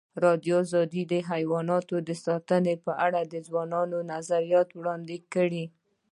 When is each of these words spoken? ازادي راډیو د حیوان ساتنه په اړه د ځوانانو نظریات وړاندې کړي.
ازادي 0.03 0.23
راډیو 0.25 0.57
د 1.11 1.13
حیوان 1.29 1.67
ساتنه 2.25 2.73
په 2.85 2.91
اړه 3.05 3.21
د 3.33 3.35
ځوانانو 3.47 3.97
نظریات 4.11 4.69
وړاندې 4.73 5.17
کړي. 5.33 5.65